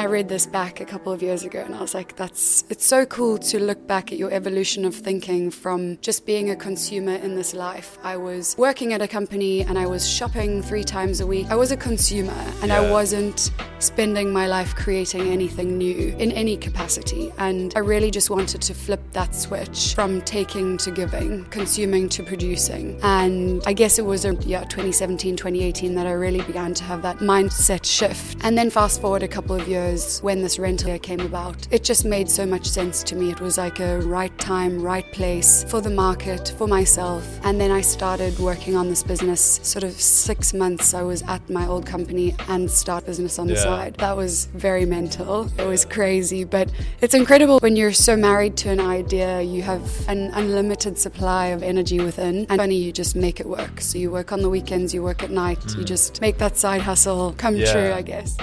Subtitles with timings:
[0.00, 2.86] I read this back a couple of years ago and I was like, that's it's
[2.86, 7.16] so cool to look back at your evolution of thinking from just being a consumer
[7.16, 7.98] in this life.
[8.02, 11.48] I was working at a company and I was shopping three times a week.
[11.50, 16.56] I was a consumer and I wasn't spending my life creating anything new in any
[16.56, 17.30] capacity.
[17.36, 22.22] And I really just wanted to flip that switch from taking to giving, consuming to
[22.22, 22.98] producing.
[23.02, 27.02] And I guess it was a, yeah, 2017, 2018 that I really began to have
[27.02, 28.38] that mindset shift.
[28.42, 29.89] And then fast forward a couple of years
[30.22, 33.30] when this rental came about, it just made so much sense to me.
[33.30, 37.24] It was like a right time, right place for the market, for myself.
[37.42, 40.94] And then I started working on this business sort of six months.
[40.94, 43.62] I was at my old company and start business on the Yeah.
[43.62, 43.94] side.
[43.98, 45.50] That was very mental.
[45.58, 49.82] It was crazy, but it's incredible when you're so married to an idea, you have
[50.08, 52.46] an unlimited supply of energy within.
[52.48, 53.80] And funny, you just make it work.
[53.80, 55.84] So you work on the weekends, you work at night, you hmm.
[55.84, 57.72] just make that side hustle come Yeah.
[57.72, 58.36] true, I guess.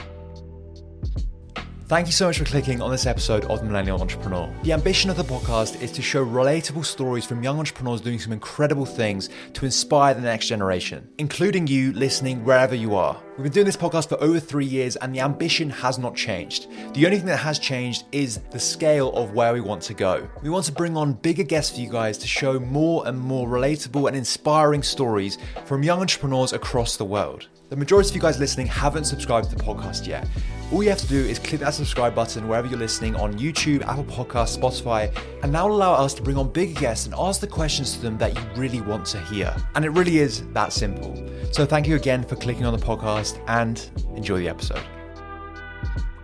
[1.87, 4.53] Thank you so much for clicking on this episode of The Millennial Entrepreneur.
[4.63, 8.33] The ambition of the podcast is to show relatable stories from young entrepreneurs doing some
[8.33, 13.17] incredible things to inspire the next generation, including you listening wherever you are.
[13.37, 16.67] We've been doing this podcast for over three years and the ambition has not changed.
[16.93, 20.27] The only thing that has changed is the scale of where we want to go.
[20.43, 23.47] We want to bring on bigger guests for you guys to show more and more
[23.47, 27.47] relatable and inspiring stories from young entrepreneurs across the world.
[27.69, 30.25] The majority of you guys listening haven't subscribed to the podcast yet.
[30.71, 33.81] All you have to do is click that subscribe button wherever you're listening on YouTube,
[33.81, 37.41] Apple Podcasts, Spotify, and that will allow us to bring on bigger guests and ask
[37.41, 39.53] the questions to them that you really want to hear.
[39.75, 41.13] And it really is that simple.
[41.51, 44.83] So thank you again for clicking on the podcast and enjoy the episode.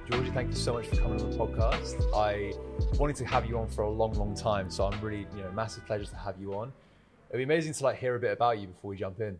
[0.09, 2.01] Georgie, thank you so much for coming on the podcast.
[2.15, 2.53] I
[2.97, 5.51] wanted to have you on for a long, long time, so I'm really, you know,
[5.51, 6.71] massive pleasure to have you on.
[7.31, 9.37] It'd be amazing to like hear a bit about you before we jump in.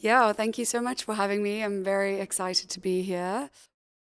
[0.00, 1.62] Yeah, well, thank you so much for having me.
[1.62, 3.50] I'm very excited to be here.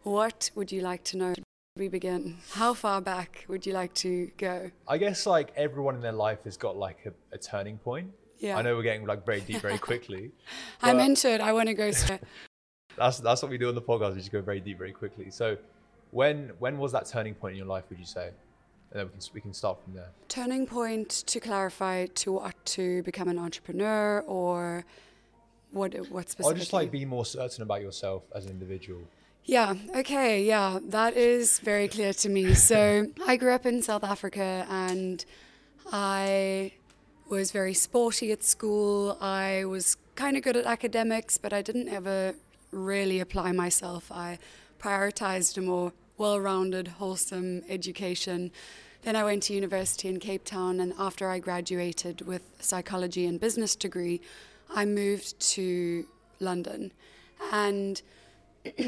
[0.04, 1.34] What would you like to know?
[1.76, 2.38] We begin.
[2.52, 4.70] How far back would you like to go?
[4.88, 8.12] I guess like everyone in their life has got like a, a turning point.
[8.38, 8.58] Yeah.
[8.58, 10.32] I know we're getting like very deep very quickly.
[10.83, 11.42] I'm into it.
[11.42, 12.21] I want to go straight.
[12.98, 14.14] That's that's what we do on the podcast.
[14.14, 15.30] We just go very deep very quickly.
[15.30, 15.55] So,
[16.10, 17.83] when when was that turning point in your life?
[17.92, 18.32] Would you say?
[18.89, 20.10] And then we can we can start from there.
[20.30, 24.83] Turning point to clarify to what to become an entrepreneur or
[25.72, 26.60] what what Or specifically?
[26.60, 29.02] just like be more certain about yourself as an individual.
[29.45, 32.54] Yeah, okay, yeah, that is very clear to me.
[32.54, 35.23] So, I grew up in South Africa and
[35.89, 36.73] I
[37.30, 39.17] was very sporty at school.
[39.22, 42.33] I was kind of good at academics, but I didn't ever
[42.72, 44.11] really apply myself.
[44.11, 44.38] I
[44.80, 48.52] prioritized a more well rounded, wholesome education.
[49.04, 53.39] Then I went to university in Cape Town, and after I graduated with psychology and
[53.39, 54.20] business degree,
[54.73, 56.05] I moved to
[56.39, 56.92] London.
[57.52, 58.02] And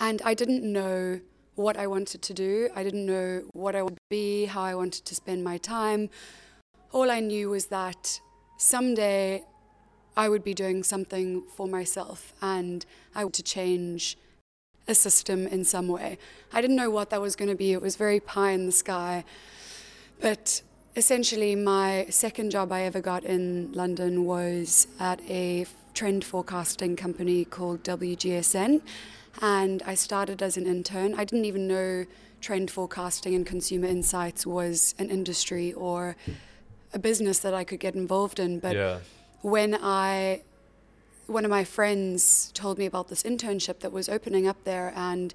[0.00, 1.20] and I didn't know
[1.54, 2.68] what I wanted to do.
[2.74, 6.08] I didn't know what I would be, how I wanted to spend my time.
[6.92, 8.20] All I knew was that
[8.58, 9.44] someday
[10.16, 14.16] I would be doing something for myself and I would to change
[14.86, 16.18] a system in some way.
[16.52, 17.72] I didn't know what that was going to be.
[17.72, 19.24] It was very pie in the sky.
[20.20, 20.62] But
[20.98, 25.64] essentially, my second job I ever got in London was at a
[25.94, 28.82] trend forecasting company called WGSN.
[29.40, 31.14] And I started as an intern.
[31.14, 32.04] I didn't even know
[32.40, 36.16] trend forecasting and consumer insights was an industry or
[36.92, 38.58] a business that I could get involved in.
[38.58, 38.98] But yeah.
[39.42, 40.42] when I
[41.28, 45.32] one of my friends told me about this internship that was opening up there and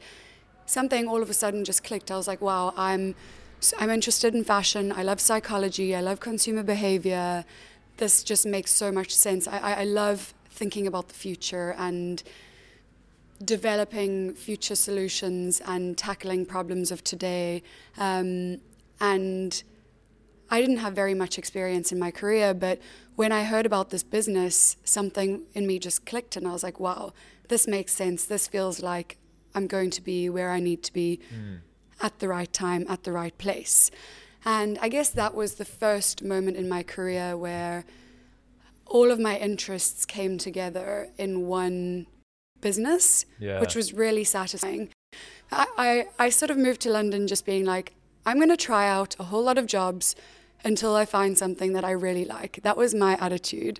[0.65, 3.13] something all of a sudden just clicked i was like wow i'm
[3.79, 4.91] i'm interested in fashion.
[4.91, 5.95] I love psychology.
[5.95, 7.45] I love consumer behavior.
[7.97, 9.47] This just makes so much sense.
[9.47, 12.23] I, I, I love thinking about the future and
[13.43, 17.63] developing future solutions and tackling problems of today.
[17.97, 18.59] Um,
[18.99, 19.63] and
[20.49, 22.79] I didn't have very much experience in my career, but
[23.15, 26.79] when I heard about this business, something in me just clicked, and I was like,
[26.79, 27.13] wow,
[27.47, 28.25] this makes sense.
[28.25, 29.17] This feels like
[29.55, 31.19] I'm going to be where I need to be
[32.03, 33.89] at the right time, at the right place.
[34.45, 37.85] And I guess that was the first moment in my career where
[38.85, 42.05] all of my interests came together in one
[42.61, 43.59] business, Yeah.
[43.61, 44.89] which was really satisfying.
[45.51, 47.93] I, I, I sort of moved to London just being like,
[48.25, 50.15] I'm going to try out a whole lot of jobs
[50.63, 52.59] until I find something that I really like.
[52.63, 53.79] That was my attitude.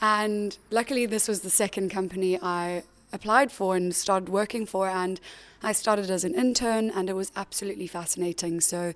[0.00, 4.88] And luckily, this was the second company I applied for and started working for.
[4.88, 5.20] And
[5.62, 8.60] I started as an intern, and it was absolutely fascinating.
[8.60, 8.92] So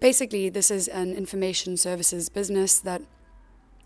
[0.00, 3.02] basically, this is an information services business that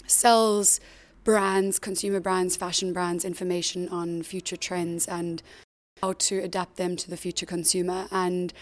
[0.06, 0.80] sells
[1.24, 5.42] brands, consumer brands, fashion brands, information on future trends and
[6.02, 8.06] how to adapt them to the future consumer.
[8.10, 8.52] And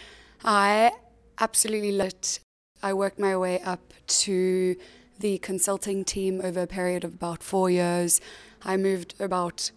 [0.45, 0.93] I
[1.39, 2.39] absolutely loved it.
[2.81, 4.75] I worked my way up to
[5.19, 8.19] the consulting team over a period of about four years.
[8.63, 9.71] I moved about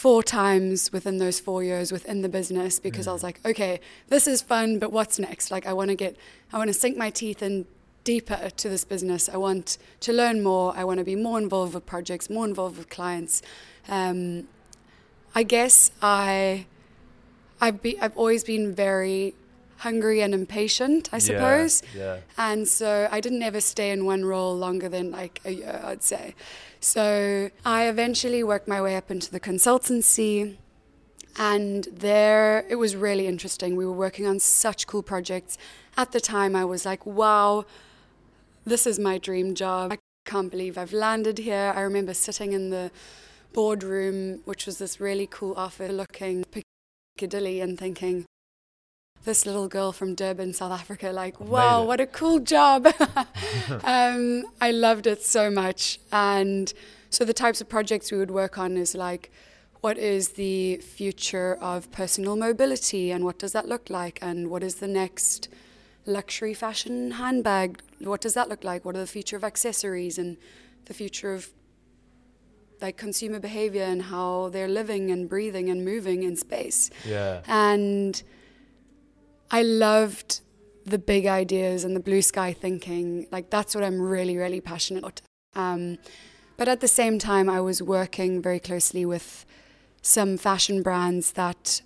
[0.00, 3.10] four times within those four years within the business because mm.
[3.10, 5.50] I was like, okay, this is fun, but what's next?
[5.50, 6.16] Like, I want to get,
[6.54, 7.66] I want to sink my teeth in
[8.02, 9.28] deeper to this business.
[9.28, 10.72] I want to learn more.
[10.74, 13.42] I want to be more involved with projects, more involved with clients.
[13.90, 14.48] Um,
[15.34, 16.64] I guess I,
[17.60, 19.34] I've be, I've always been very
[19.80, 21.82] hungry and impatient, I suppose.
[21.94, 22.20] Yeah, yeah.
[22.36, 26.02] And so I didn't ever stay in one role longer than like a year, I'd
[26.02, 26.34] say.
[26.80, 30.56] So I eventually worked my way up into the consultancy.
[31.38, 33.76] And there, it was really interesting.
[33.76, 35.56] We were working on such cool projects.
[35.96, 37.64] At the time, I was like, wow,
[38.64, 39.92] this is my dream job.
[39.92, 41.72] I can't believe I've landed here.
[41.74, 42.90] I remember sitting in the
[43.52, 46.44] boardroom, which was this really cool office looking
[47.16, 48.26] Piccadilly, and thinking,
[49.24, 52.86] this little girl from Durban, South Africa, like, wow, what a cool job.
[53.84, 55.98] um, I loved it so much.
[56.10, 56.72] And
[57.10, 59.30] so the types of projects we would work on is like,
[59.80, 64.18] what is the future of personal mobility and what does that look like?
[64.22, 65.48] And what is the next
[66.06, 67.80] luxury fashion handbag?
[67.98, 68.84] What does that look like?
[68.84, 70.36] What are the future of accessories and
[70.86, 71.48] the future of
[72.80, 76.90] like consumer behavior and how they're living and breathing and moving in space?
[77.06, 77.42] Yeah.
[77.46, 78.22] And
[79.50, 80.40] I loved
[80.84, 83.26] the big ideas and the blue sky thinking.
[83.30, 85.20] Like that's what I'm really, really passionate about.
[85.54, 85.98] Um,
[86.56, 89.46] but at the same time, I was working very closely with
[90.02, 91.82] some fashion brands that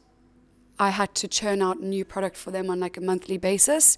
[0.79, 3.97] I had to churn out new product for them on like a monthly basis.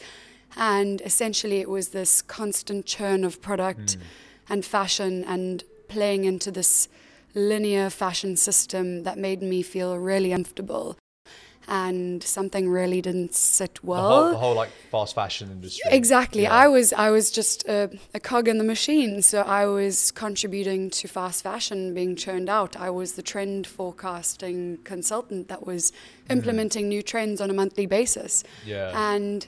[0.56, 4.02] And essentially, it was this constant churn of product mm.
[4.48, 6.88] and fashion and playing into this
[7.34, 10.96] linear fashion system that made me feel really uncomfortable
[11.68, 14.02] and something really didn't sit well.
[14.02, 15.90] The whole, the whole like fast fashion industry.
[15.90, 16.42] Exactly.
[16.42, 16.54] Yeah.
[16.54, 19.20] I was I was just a, a, cog in the machine.
[19.22, 22.76] So I was contributing to fast fashion being churned out.
[22.76, 26.32] I was the trend forecasting consultant that was mm-hmm.
[26.32, 26.88] implementing mm.
[26.88, 28.44] new trends on a monthly basis.
[28.64, 28.92] Yeah.
[28.94, 29.46] And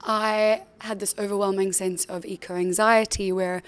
[0.00, 3.62] I had this overwhelming sense of eco anxiety where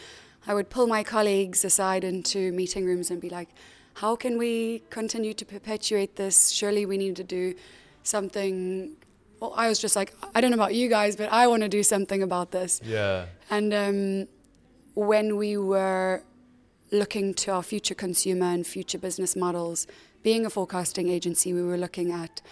[0.46, 3.48] I would pull my colleagues aside into meeting rooms and be like,
[3.96, 6.50] how can we continue to perpetuate this?
[6.50, 7.54] Surely we need to do
[8.02, 8.94] something.
[9.40, 11.68] Well, I was just like, I don't know about you guys, but I want to
[11.68, 12.82] do something about this.
[12.84, 13.24] Yeah.
[13.48, 14.28] And um,
[14.94, 16.22] when we were
[16.92, 19.86] looking to our future consumer and future business models,
[20.22, 22.42] being a forecasting agency, we were looking at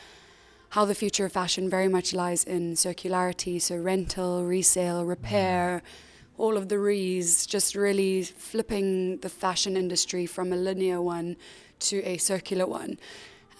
[0.70, 5.82] how the future of fashion very much lies in circularity, so rental, resale, repair.
[5.84, 11.36] Mm all of the re's, just really flipping the fashion industry from a linear one
[11.80, 12.98] to a circular one.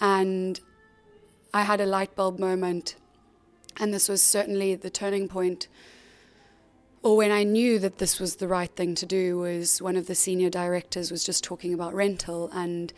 [0.01, 0.61] And
[1.53, 2.97] I had a light bulb moment,
[3.79, 5.69] and this was certainly the turning point.
[7.03, 10.07] Or when I knew that this was the right thing to do, was one of
[10.07, 12.93] the senior directors was just talking about rental, and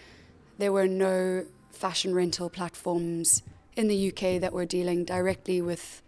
[0.59, 3.43] there were no fashion rental platforms
[3.77, 6.01] in the UK that were dealing directly with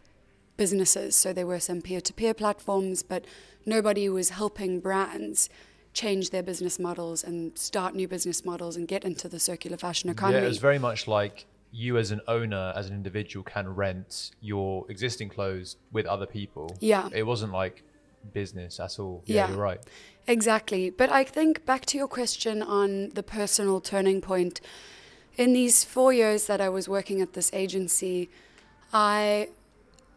[0.56, 1.14] businesses.
[1.14, 3.24] So there were some peer to peer platforms, but
[3.68, 5.48] nobody was helping brands
[5.92, 10.10] change their business models and start new business models and get into the circular fashion
[10.10, 10.38] economy.
[10.38, 14.30] Yeah, it was very much like you as an owner, as an individual, can rent
[14.40, 16.76] your existing clothes with other people.
[16.80, 17.08] Yeah.
[17.12, 17.82] It wasn't like
[18.32, 19.22] business at all.
[19.26, 19.80] Yeah, yeah, you're right.
[20.26, 20.90] Exactly.
[20.90, 24.60] But I think back to your question on the personal turning point.
[25.36, 28.28] In these four years that I was working at this agency,
[28.92, 29.48] I,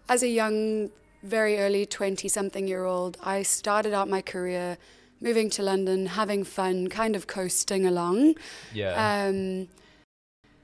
[0.10, 0.90] as a young
[1.24, 4.78] very early 20 something year old, I started out my career
[5.20, 8.36] moving to London, having fun, kind of coasting along.
[8.74, 9.26] Yeah.
[9.28, 9.68] Um,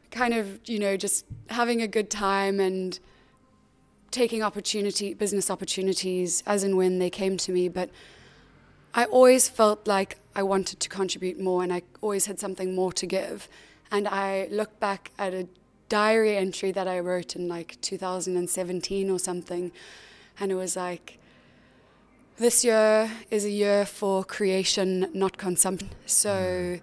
[0.09, 2.99] kind of, you know, just having a good time and
[4.09, 7.69] taking opportunity, business opportunities as and when they came to me.
[7.69, 7.89] But
[8.95, 12.91] I always felt like I wanted to contribute more and I always had something more
[12.93, 13.47] to give.
[13.91, 15.47] And I look back at a
[15.87, 19.71] diary entry that I wrote in like 2017 or something
[20.39, 21.17] and it was like,
[22.37, 25.89] this year is a year for creation, not consumption.
[26.05, 26.81] So, mm.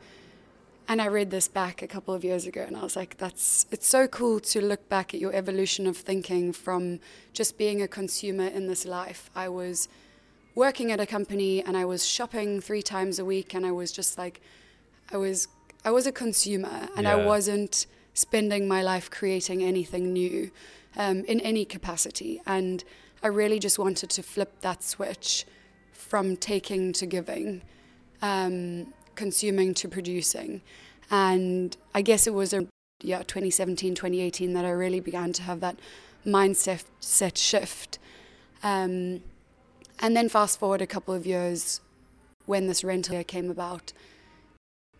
[0.88, 3.66] and I read this back a couple of years ago, and I was like, that's
[3.70, 6.98] it's so cool to look back at your evolution of thinking from
[7.32, 9.30] just being a consumer in this life.
[9.34, 9.88] I was
[10.56, 13.92] working at a company and I was shopping three times a week, and I was
[13.92, 14.40] just like,
[15.12, 15.46] I was
[15.84, 17.12] I was a consumer, and yeah.
[17.12, 20.50] I wasn't spending my life creating anything new
[20.96, 22.82] um, in any capacity, and
[23.24, 25.46] I really just wanted to flip that switch
[25.92, 27.62] from taking to giving,
[28.20, 30.60] um, consuming to producing.
[31.10, 32.66] And I guess it was a
[33.02, 35.76] yeah 2017 2018 that I really began to have that
[36.26, 37.98] mindset set shift.
[38.62, 39.22] Um,
[40.00, 41.80] and then fast forward a couple of years
[42.44, 43.94] when this rental came about,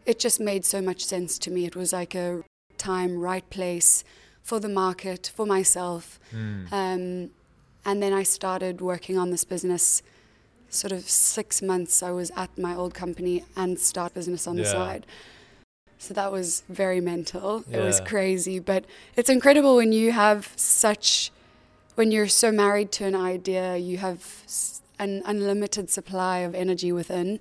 [0.07, 1.67] it just made so much sense to me.
[1.67, 2.43] It was like a
[2.79, 4.03] time, right place
[4.43, 6.19] for the market, for myself.
[6.33, 6.73] Mm.
[6.73, 7.31] Um,
[7.85, 10.03] and then I started working on this business.
[10.69, 14.63] Sort of six months, I was at my old company and start business on the
[14.63, 14.73] Yeah.
[14.73, 15.07] side.
[15.99, 17.65] So that was very mental.
[17.71, 18.85] It was crazy, but
[19.17, 21.31] it's incredible when you have such,
[21.95, 24.43] when you're so married to an idea, you have
[24.99, 27.41] an unlimited supply of energy within,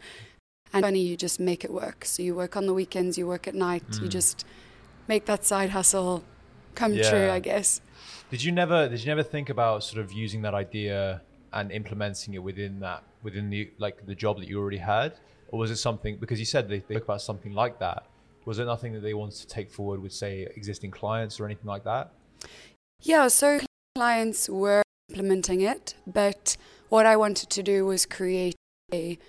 [0.71, 2.05] and funny you just make it work.
[2.05, 4.11] So you work on the weekends, you work at night, you Mm.
[4.11, 4.45] just
[5.07, 6.23] make that side hustle
[6.75, 7.81] come true, I guess.
[8.33, 11.21] Did you never did you never think about sort of using that idea
[11.51, 15.13] and implementing it within that within the like the job that you already had?
[15.49, 18.07] Or was it something because you said they, spoke about something like that?
[18.45, 21.67] Was it nothing that they wanted to take forward with say existing clients or anything
[21.67, 22.11] like that?
[23.01, 23.59] Yeah, so
[23.95, 26.57] clients were implementing it, but
[26.89, 28.55] what I wanted to do was create
[28.91, 29.19] a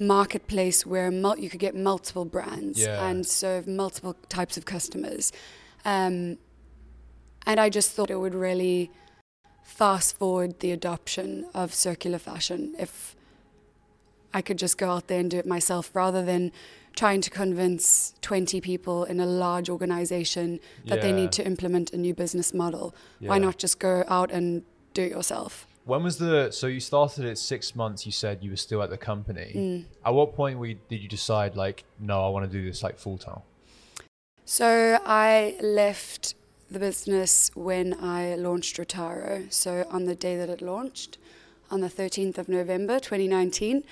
[0.00, 3.06] marketplace where mul- you could get multiple brands Yeah.
[3.06, 5.30] and serve multiple types of customers.
[5.84, 6.38] Um,
[7.48, 8.90] and I just thought it would really
[9.62, 13.16] fast forward the adoption of circular fashion if
[14.34, 16.52] I could just go out there and do it myself rather than
[16.94, 21.96] trying to convince 20 people in a large organization that they need to implement a
[21.96, 22.94] new business model.
[23.20, 24.62] Why not just go out and
[24.92, 25.66] do it yourself?
[25.86, 28.04] When was the so you started at six months?
[28.04, 29.52] You said you were still at the company.
[29.54, 29.84] Mm.
[30.04, 32.98] At what point you, did you decide like no, I want to do this like
[32.98, 33.40] full time?
[34.44, 36.34] So I left
[36.70, 39.52] the business when I launched Rotaro.
[39.52, 41.18] So on the day that it launched,
[41.70, 43.84] on the 13th of November 2019.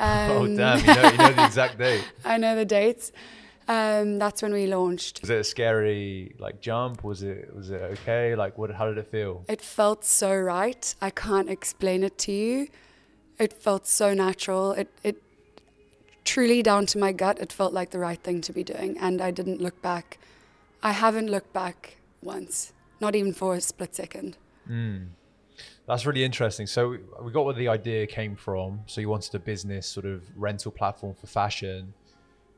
[0.00, 0.78] oh Um, damn!
[0.78, 2.04] You know, you know the exact date.
[2.24, 3.12] I know the dates.
[3.66, 5.20] Um, that's when we launched.
[5.22, 7.02] Was it a scary like jump?
[7.02, 8.34] Was it was it okay?
[8.34, 8.70] Like what?
[8.70, 9.44] How did it feel?
[9.48, 10.94] It felt so right.
[11.00, 12.68] I can't explain it to you.
[13.38, 14.72] It felt so natural.
[14.72, 15.22] It it
[16.24, 17.38] truly down to my gut.
[17.38, 20.18] It felt like the right thing to be doing, and I didn't look back.
[20.82, 24.36] I haven't looked back once, not even for a split second.
[24.68, 25.08] Mm.
[25.86, 26.66] That's really interesting.
[26.66, 28.80] So we got where the idea came from.
[28.86, 31.92] So you wanted a business sort of rental platform for fashion.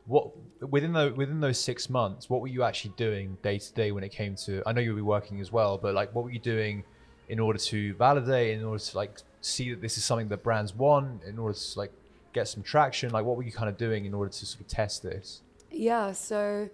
[0.07, 0.31] What
[0.71, 4.05] within the within those six months, what were you actually doing day to day when
[4.05, 4.63] it came to?
[4.65, 6.85] I know you'll be working as well, but like, what were you doing
[7.29, 10.73] in order to validate, in order to like see that this is something that brands
[10.75, 11.93] want, in order to like
[12.33, 13.11] get some traction?
[13.11, 15.43] Like, what were you kind of doing in order to sort of test this?
[15.73, 16.71] Yeah, so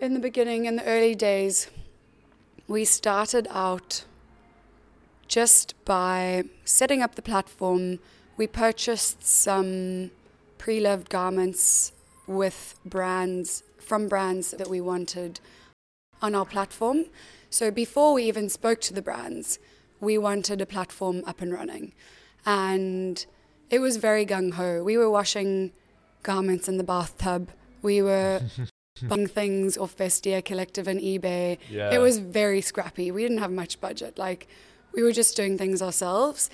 [0.00, 1.68] in the beginning, in the early days,
[2.70, 4.04] we started out
[5.26, 7.98] just by setting up the platform.
[8.36, 10.12] We purchased some
[10.56, 11.92] pre loved garments
[12.28, 15.40] with brands, from brands that we wanted
[16.22, 17.06] on our platform.
[17.50, 19.58] So before we even spoke to the brands,
[19.98, 21.92] we wanted a platform up and running.
[22.46, 23.26] And
[23.68, 24.84] it was very gung ho.
[24.84, 25.72] We were washing
[26.22, 27.48] garments in the bathtub.
[27.82, 28.42] We were
[29.08, 31.58] buying things off Vestiaire Collective and eBay.
[31.70, 31.92] Yeah.
[31.92, 33.10] It was very scrappy.
[33.10, 34.18] We didn't have much budget.
[34.18, 34.46] Like,
[34.92, 36.50] we were just doing things ourselves.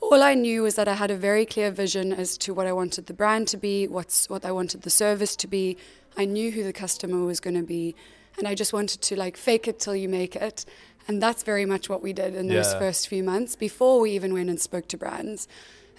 [0.00, 2.72] All I knew was that I had a very clear vision as to what I
[2.72, 5.76] wanted the brand to be, what's what I wanted the service to be.
[6.16, 7.94] I knew who the customer was going to be,
[8.38, 10.64] and I just wanted to like fake it till you make it.
[11.08, 12.78] And that's very much what we did in those Yeah.
[12.78, 15.46] first few months before we even went and spoke to brands.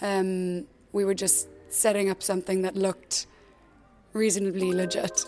[0.02, 3.26] Um, we were just setting up something that looked
[4.14, 5.26] reasonably legit.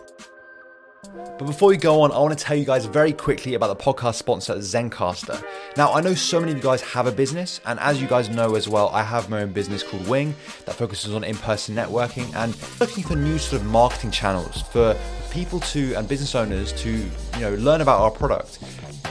[1.04, 3.84] But before we go on, I want to tell you guys very quickly about the
[3.84, 5.42] podcast sponsor, Zencastr.
[5.78, 8.28] Now, I know so many of you guys have a business, and as you guys
[8.28, 11.74] know as well, I have my own business called Wing that focuses on in person
[11.74, 14.98] networking and looking for new sort of marketing channels for
[15.32, 18.60] people to and business owners to you know learn about our product.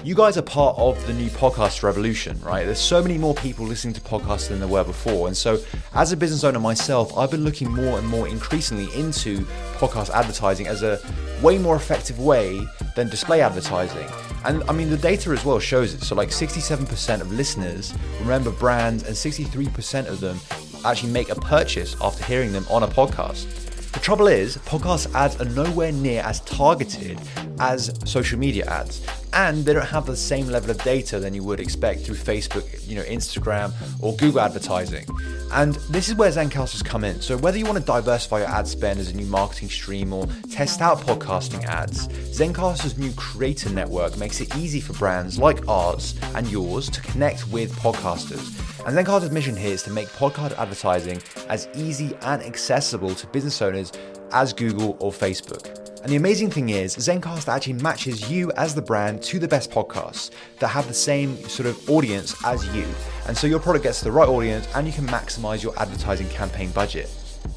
[0.04, 2.64] You guys are part of the new podcast revolution, right?
[2.64, 5.26] There's so many more people listening to podcasts than there were before.
[5.26, 5.58] And so,
[5.92, 9.40] as a business owner myself, I've been looking more and more increasingly into
[9.78, 11.00] podcast advertising as a
[11.42, 12.64] way more effective way
[12.94, 14.08] than display advertising.
[14.44, 16.02] And I mean, the data as well shows it.
[16.02, 20.38] So, like 67% of listeners remember brands, and 63% of them
[20.84, 23.67] actually make a purchase after hearing them on a podcast.
[23.92, 27.18] The trouble is, podcast ads are nowhere near as targeted
[27.58, 31.42] as social media ads, and they don't have the same level of data than you
[31.42, 35.06] would expect through Facebook, you know, Instagram, or Google advertising.
[35.52, 37.20] And this is where Zencastr's come in.
[37.22, 40.26] So whether you want to diversify your ad spend as a new marketing stream or
[40.50, 46.14] test out podcasting ads, Zencastr's new creator network makes it easy for brands like ours
[46.34, 48.67] and yours to connect with podcasters.
[48.88, 53.60] And Zencastr's mission here is to make podcast advertising as easy and accessible to business
[53.60, 53.92] owners
[54.32, 56.00] as Google or Facebook.
[56.02, 59.70] And the amazing thing is, Zencast actually matches you as the brand to the best
[59.70, 62.86] podcasts that have the same sort of audience as you.
[63.26, 66.30] And so your product gets to the right audience and you can maximize your advertising
[66.30, 67.10] campaign budget.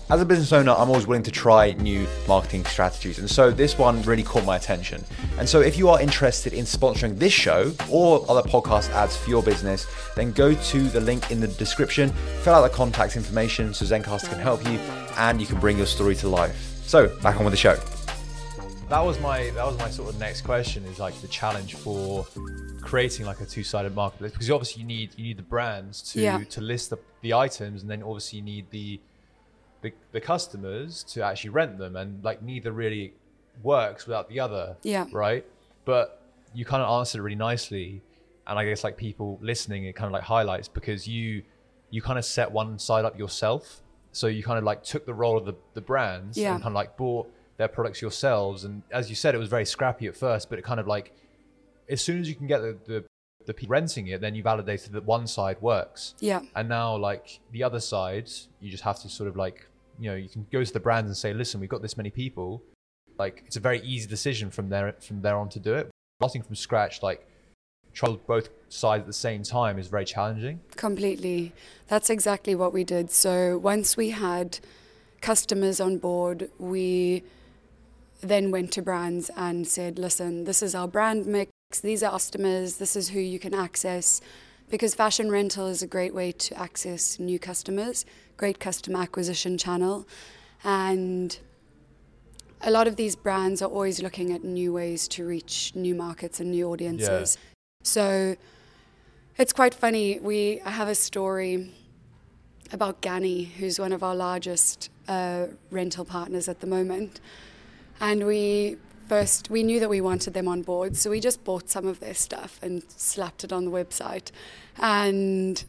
[0.10, 3.20] As a business owner, I'm always willing to try new marketing strategies.
[3.20, 5.04] And so this one really caught my attention.
[5.38, 9.30] And so if you are interested in sponsoring this show or other podcast ads for
[9.30, 12.10] your business, then go to the link in the description,
[12.44, 14.78] fill out the contact information so Zencast can help you
[15.18, 16.82] and you can bring your story to life.
[16.86, 17.78] So back on with the show.
[18.90, 22.28] That was my that was my sort of next question is like the challenge for
[22.82, 26.44] creating like a two-sided marketplace because obviously you need you need the brands to Yeah.
[26.50, 29.00] to list the, the items and then obviously you need the
[29.82, 33.14] the, the customers to actually rent them and like neither really
[33.64, 35.06] works without the other Yeah.
[35.12, 35.46] right
[35.86, 36.22] but
[36.54, 38.02] you kind of answered it really nicely
[38.48, 41.44] and i guess like people listening it kind of like highlights because you
[41.90, 43.82] you kind of set one side up yourself
[44.14, 46.54] so you kind of like took the role of the, the brands Yeah.
[46.54, 49.66] and kind of like bought their products yourselves and as you said it was very
[49.66, 51.14] scrappy at first but it kind of like
[51.90, 53.04] as soon as you can get the, the
[53.48, 56.42] the people renting it then you validated that one side works Yeah.
[56.56, 59.68] and now like the other side you just have to sort of like
[60.00, 62.10] you know you can go to the brands and say listen we've got this many
[62.10, 62.64] people
[63.18, 65.90] like it's a very easy decision from there from there on to do it
[66.22, 67.28] starting from scratch like
[67.94, 71.54] try both sides at the same time is very challenging Completely.
[71.88, 73.12] That's exactly what we did.
[73.12, 74.60] So once we had
[75.22, 77.24] customers on board, we
[78.22, 82.78] then went to brands and said, listen, this is our brand mix, these are customers,
[82.78, 84.22] this is who you can access.
[84.72, 88.06] Because fashion rental is a great way to access new customers,
[88.38, 90.08] great customer acquisition channel.
[90.64, 91.38] And
[92.62, 96.40] a lot of these brands are always looking at new ways to reach new markets
[96.40, 97.38] and new audiences.
[97.38, 97.58] Yeah.
[97.84, 98.36] So
[99.38, 100.20] it's quite funny.
[100.20, 101.74] We have a story
[102.72, 107.20] about Ganni, who's one of our largest uh, rental partners at the moment,
[108.00, 108.78] and we
[109.12, 112.00] first we knew that we wanted them on board, so we just bought some of
[112.00, 114.32] their stuff and slapped it on the website,
[114.78, 115.66] and.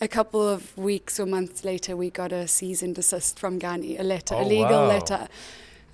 [0.00, 3.98] A couple of weeks or months later, we got a cease and desist from Ganni,
[3.98, 4.88] a letter, a Oh, legal wow.
[4.88, 5.28] letter,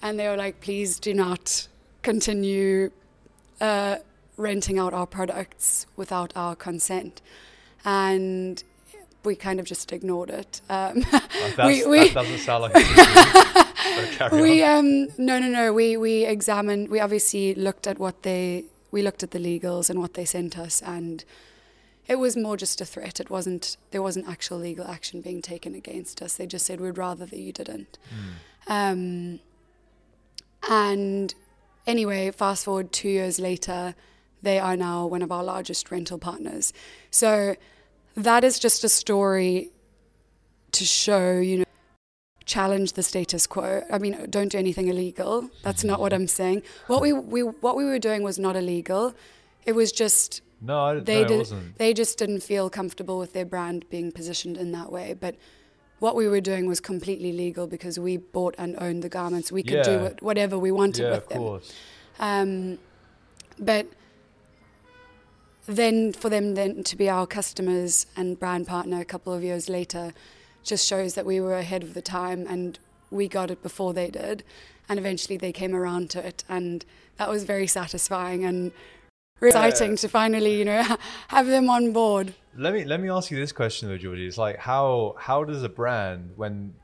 [0.03, 1.69] and they were like, "Please do not
[2.03, 2.91] continue
[3.61, 3.97] uh,
[4.37, 7.21] renting out our products without our consent.
[7.85, 8.63] And
[9.23, 10.61] we kind of just ignored it.
[10.69, 11.05] Um,
[11.65, 12.73] we, we, that doesn't sound like
[14.33, 15.73] we um, no, no, no.
[15.73, 20.01] We, we examined, we obviously looked at what they, we looked at the legals and
[20.01, 20.83] what they sent us.
[20.83, 21.25] And
[22.07, 23.21] it was more just a threat.
[23.21, 26.35] It wasn't, there wasn't actual legal action being taken against us.
[26.35, 27.99] They just said, we'd rather that you didn't.
[28.67, 29.41] Um,
[30.69, 31.35] and
[31.87, 33.95] anyway, fast forward two years later,
[34.43, 36.73] they are now one of our largest rental partners.
[37.11, 37.57] So
[38.17, 39.71] that is just a story
[40.73, 41.65] to show, you know,
[42.51, 43.85] challenge the status quo.
[43.93, 45.49] I mean, don't do anything illegal.
[45.63, 46.63] That's not what I'm saying.
[46.89, 49.15] What we, we what we were doing was not illegal.
[49.65, 53.19] It was just no I, they no, it did wasn't they just didn't feel comfortable
[53.19, 55.15] with their brand being positioned in that way.
[55.15, 55.37] But
[56.01, 59.53] what we were doing was completely legal because we bought and owned the garments.
[59.53, 61.39] We could do it, whatever we wanted yeah with of them.
[61.39, 61.73] course
[62.19, 62.79] Um,
[63.59, 63.87] but
[65.67, 69.69] then for them then to be our customers and brand partner a couple of years
[69.69, 70.13] later
[70.63, 72.79] just shows that we were ahead of the time and
[73.11, 74.45] we got it before they did.
[74.89, 76.45] And eventually they came around to it.
[76.49, 76.85] And
[77.17, 78.73] that was very satisfying and
[79.41, 80.83] really exciting to finally you know
[81.29, 82.35] have them on board.
[82.57, 84.27] Let me let me ask you this question though, Georgie.
[84.27, 86.75] It's like how how does a brand when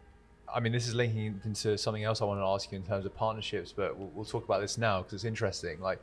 [0.52, 3.04] I mean this is linking into something else I want to ask you in terms
[3.04, 5.80] of partnerships, but we'll, we'll talk about this now because it's interesting.
[5.80, 6.00] Like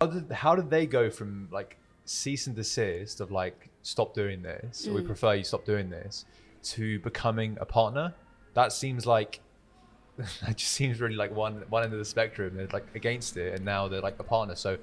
[0.00, 4.42] how did how did they go from like cease and desist of like stop doing
[4.42, 5.06] this, or we mm.
[5.06, 6.24] prefer you stop doing this,
[6.64, 8.14] to becoming a partner?
[8.54, 9.40] That seems like
[10.16, 12.56] that just seems really like one one end of the spectrum.
[12.56, 14.54] They're like against it, and now they're like a partner.
[14.54, 14.78] So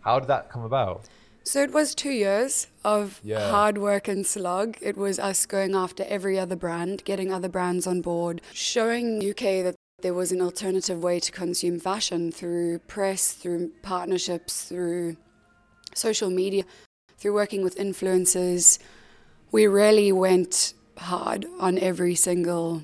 [0.00, 1.08] how did that come about?
[1.44, 3.50] So it was two years of Yeah.
[3.50, 4.76] hard work and slog.
[4.80, 9.62] It was us going after every other brand, getting other brands on board, showing UK
[9.62, 15.16] that there was an alternative way to consume fashion through press, through partnerships, through
[15.94, 16.64] social media,
[17.16, 18.78] through working with influencers.
[19.52, 22.82] We really went hard on every single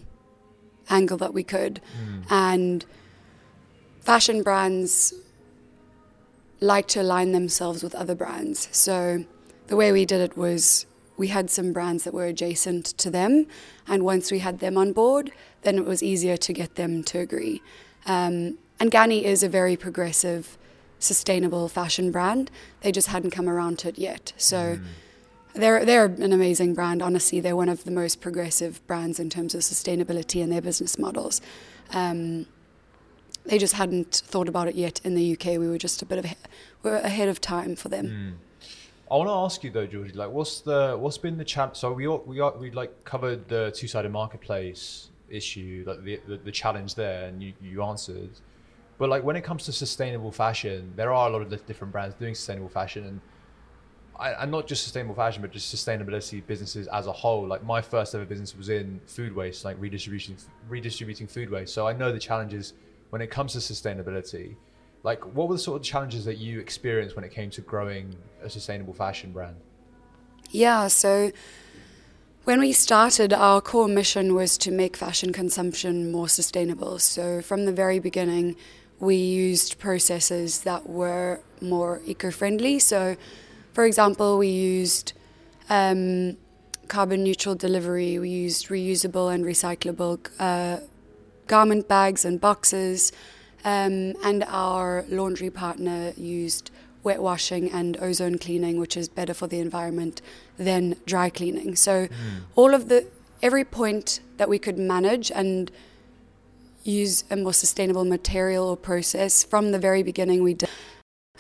[0.91, 1.81] angle that we could.
[2.31, 2.85] And
[4.01, 5.15] fashion brands
[6.61, 8.69] like to align themselves with other brands.
[8.73, 9.25] So
[9.67, 13.47] the way we did it was we had some brands that were adjacent to them,
[13.87, 17.19] and once we had them on board, then it was easier to get them to
[17.19, 17.63] agree.
[18.07, 20.59] Um, and Ganni is a very progressive,
[20.99, 22.51] sustainable fashion brand.
[22.81, 24.33] They just hadn't come around to it yet.
[24.37, 24.79] So.
[25.55, 27.03] They're they're an amazing brand.
[27.03, 30.99] Honestly, they're one of the most progressive brands in terms of sustainability and their business
[30.99, 31.41] models.
[31.91, 32.47] Um,
[33.45, 35.59] they just hadn't thought about it yet in the UK.
[35.59, 36.27] We were just a bit of
[36.83, 38.07] we are ahead of time for them.
[38.09, 38.69] Mm.
[39.11, 41.77] I want to ask you though, Georgie, like, what's the what's been the challenge?
[41.77, 46.53] So we we we like covered the two sided marketplace issue, like the, the, the
[46.53, 48.31] challenge there, and you you answered.
[48.97, 52.15] But like when it comes to sustainable fashion, there are a lot of different brands
[52.15, 53.21] doing sustainable fashion, and
[54.21, 57.47] And not just sustainable fashion, but just sustainability businesses as a whole.
[57.47, 60.37] Like my first ever business was in food waste, like redistributing
[60.69, 61.75] redistributing food waste.
[61.75, 62.75] So I know the challenges
[63.11, 64.57] when it comes to sustainability
[65.03, 68.15] like what were the sort of challenges that you experienced when it came to growing
[68.43, 69.57] a sustainable fashion brand
[70.51, 71.31] yeah so
[72.45, 77.65] when we started our core mission was to make fashion consumption more sustainable so from
[77.65, 78.57] the very beginning
[78.99, 83.17] we used processes that were more eco-friendly so
[83.73, 85.13] for example we used
[85.71, 86.37] um,
[86.89, 90.79] carbon neutral delivery we used reusable and recyclable uh,
[91.47, 93.13] garment bags and boxes
[93.65, 96.71] um, and our laundry partner used
[97.03, 100.23] wet washing and ozone cleaning, which is better for the environment
[100.57, 101.75] than dry cleaning.
[101.77, 102.11] So, mm.
[102.55, 103.07] all of the
[103.43, 105.71] every point that we could manage and
[106.85, 110.69] use a more sustainable material or process from the very beginning, we did.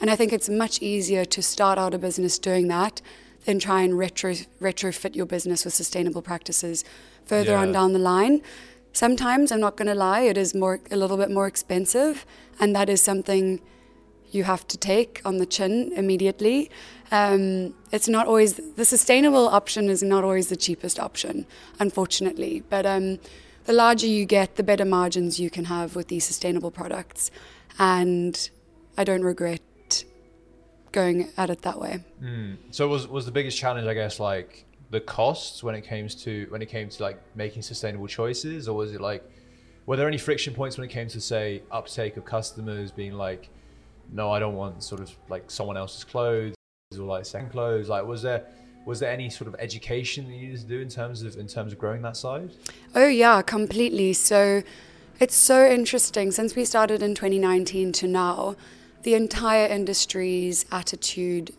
[0.02, 3.00] And I think it's much easier to start out a business doing that
[3.44, 6.84] than try and retro, retrofit your business with sustainable practices
[7.24, 7.60] further yeah.
[7.60, 8.42] on down the line.
[8.92, 12.26] Sometimes, I'm not going to lie, it is more a little bit more expensive,
[12.58, 13.60] and that is something
[14.32, 16.68] you have to take on the chin immediately.
[17.12, 21.46] Um, it's not always the sustainable option is not always the cheapest option,
[21.78, 22.64] unfortunately.
[22.68, 23.20] But um,
[23.66, 27.30] the larger you get, the better margins you can have with these sustainable products,
[27.78, 28.50] and
[28.98, 29.60] I don't regret
[30.92, 32.04] going at it that way.
[32.22, 32.56] Mm.
[32.70, 36.46] So was was the biggest challenge, I guess, like the costs when it came to
[36.50, 39.24] when it came to like making sustainable choices, or was it like
[39.86, 43.48] were there any friction points when it came to say uptake of customers being like,
[44.12, 46.54] no, I don't want sort of like someone else's clothes
[46.92, 47.88] or like second clothes?
[47.88, 48.46] Like, was there
[48.84, 51.46] was there any sort of education that you needed to do in terms of in
[51.46, 52.50] terms of growing that side?
[52.94, 54.12] Oh yeah, completely.
[54.12, 54.62] So
[55.20, 58.56] it's so interesting since we started in 2019 to now,
[59.02, 61.52] the entire industry's attitude,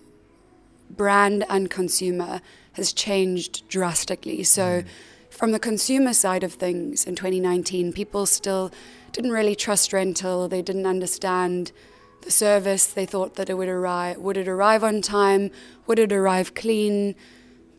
[0.89, 2.41] brand and consumer
[2.73, 4.43] has changed drastically.
[4.43, 4.85] So, mm.
[5.29, 8.71] from the consumer side of things in 2019, people still
[9.11, 10.47] didn't really trust rental.
[10.47, 11.71] They didn't understand
[12.21, 12.85] the service.
[12.85, 14.17] They thought that it would arrive.
[14.17, 15.51] Would it arrive on time?
[15.87, 17.15] Would it arrive clean?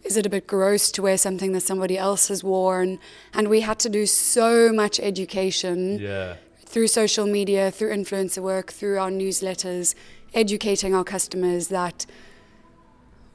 [0.05, 2.99] Is it a bit gross to wear something that somebody else has worn?
[3.33, 6.37] And we had to do so much education yeah.
[6.75, 9.95] Through social media, through influencer work, through our newsletters,
[10.35, 12.05] educating our customers that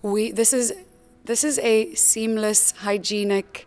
[0.02, 0.74] we this is
[1.24, 3.66] this is a seamless, hygienic,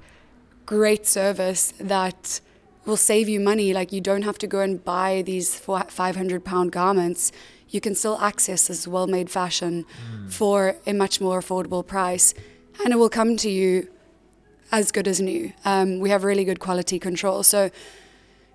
[0.67, 2.43] great service that
[2.85, 3.73] will save you money.
[3.73, 7.33] Like you don't have to go and buy these 500 pound garments.
[7.71, 10.31] You can still access this well made fashion mm.
[10.31, 12.35] for a much more affordable price.
[12.85, 13.89] And it will come to you
[14.71, 15.55] as good as new.
[15.65, 17.43] Um, we have really good quality control.
[17.43, 17.71] So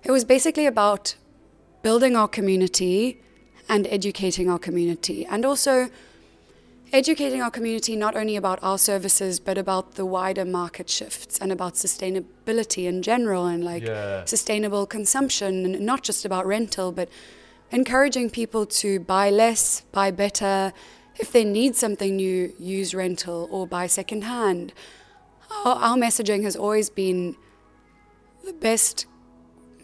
[0.04, 1.16] it was basically about
[1.82, 3.20] building our community
[3.68, 5.26] and educating our community.
[5.26, 5.90] And also,
[6.92, 11.52] educating our community not only about our services but about the wider market shifts and
[11.52, 14.24] about sustainability in general and like yeah.
[14.24, 17.08] sustainable consumption and not just about rental but
[17.70, 20.72] encouraging people to buy less buy better
[21.16, 24.72] if they need something new use rental or buy secondhand
[25.64, 27.36] our, our messaging has always been
[28.46, 29.04] the best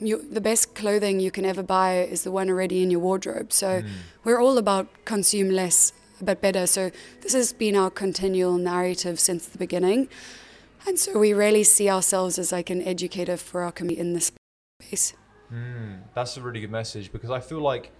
[0.07, 3.53] you, the best clothing you can ever buy is the one already in your wardrobe
[3.53, 3.89] so mm.
[4.25, 6.67] we're all about consume less but better.
[6.67, 6.91] So
[7.21, 10.09] this has been our continual narrative since the beginning.
[10.87, 14.33] And so we really see ourselves as like an educator for our community in this
[14.83, 15.15] space.
[15.53, 17.91] Mm, that's a really good message because I feel like,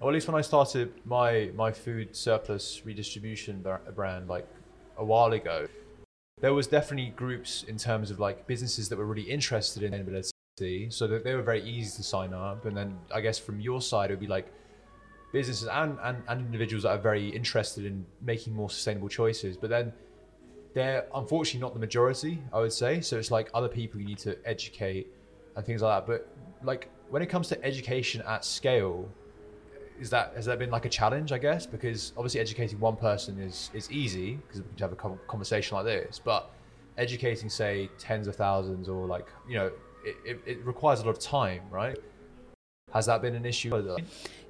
[0.00, 4.46] or at least when I started my my food surplus redistribution brand like
[4.96, 5.68] a while ago,
[6.40, 10.30] there was definitely groups in terms of like businesses that were really interested in sustainability,
[10.90, 12.64] so that they were very easy to sign up.
[12.64, 14.52] And then I guess from your side, it would be like
[15.32, 19.56] businesses and, and, and individuals that are very interested in making more sustainable choices.
[19.56, 19.92] But then
[20.74, 23.00] they're unfortunately not the majority, I would say.
[23.00, 25.08] So it's like other people you need to educate
[25.56, 26.10] and things like that.
[26.10, 26.28] But
[26.62, 29.08] like when it comes to education at scale,
[30.00, 31.32] is that has that been like a challenge?
[31.32, 35.16] I guess because obviously educating one person is is easy because we can have a
[35.26, 36.52] conversation like this, but
[36.96, 39.70] educating say tens of thousands or like you know
[40.04, 41.98] it, it, requires a lot of time, right?
[42.92, 43.70] Has that been an issue?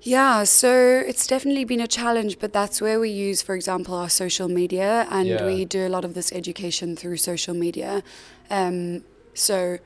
[0.02, 4.08] Yeah, so it's definitely been a challenge, but that's where we use, for example, our
[4.08, 5.44] social media, and yeah.
[5.44, 8.04] we do a lot of this education through social media.
[8.48, 9.78] Um, so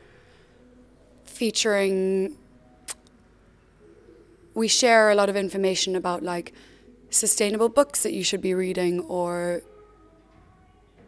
[1.25, 2.37] featuring
[4.55, 6.53] we share a lot of information about like
[7.11, 9.63] sustainable books that you should be reading or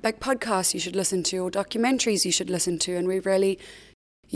[0.02, 3.58] like podcasts you should listen to or documentaries you should listen to and we really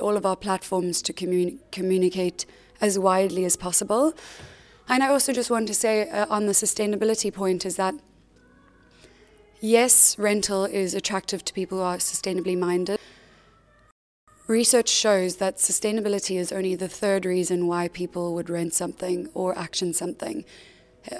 [0.00, 2.46] all of our platforms to communi- communicate
[2.80, 4.14] as widely as possible
[4.88, 7.94] and i also just want to say uh, on the sustainability point is that
[9.60, 12.98] yes rental is attractive to people who are sustainably minded
[14.46, 19.56] research shows that sustainability is only the third reason why people would rent something or
[19.58, 20.44] action something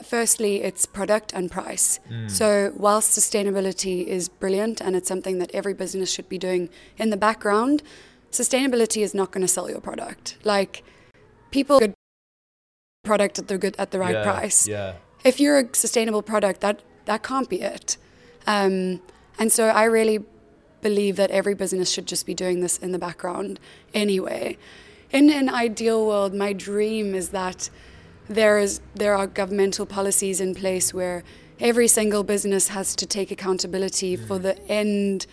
[0.03, 2.01] Firstly, it's product and price.
[2.11, 2.31] Mm.
[2.31, 7.11] So, whilst sustainability is brilliant and it's something that every business should be doing in
[7.11, 7.83] the background,
[8.31, 10.39] sustainability is not going to sell your product.
[10.45, 10.83] Like,
[11.51, 11.95] people good
[13.05, 14.69] product at the good at the right yeah, price.
[14.69, 14.95] Yeah.
[15.25, 17.97] If you're a sustainable product, that that can't be it.
[18.47, 19.01] Um,
[19.39, 20.21] and so, I really
[20.81, 23.59] believe that every business should just be doing this in the background
[23.95, 24.57] anyway.
[25.11, 27.71] In an ideal world, my dream is that
[28.29, 31.25] there is there are governmental policies in place where
[31.61, 34.27] every single business has to take accountability mm.
[34.27, 35.27] for the end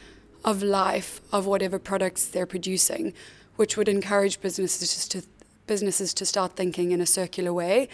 [0.45, 3.13] of life of whatever products they're producing,
[3.57, 5.23] which would encourage businesses to
[5.67, 7.89] businesses to start thinking in a circular way.